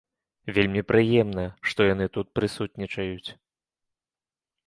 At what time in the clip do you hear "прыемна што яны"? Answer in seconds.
0.91-2.05